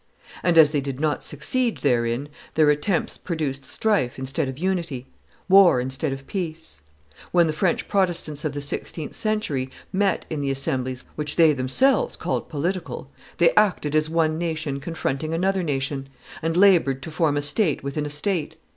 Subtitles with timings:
[0.41, 5.05] And as they did not succeed therein, their attempts produced strife instead of unity,
[5.47, 6.81] war instead of peace.
[7.31, 12.15] When the French Protestants of the sixteenth century met in the assemblies which they themselves
[12.15, 16.09] called political, they acted as one nation confronting another nation,
[16.41, 18.55] and labored to form a state within state.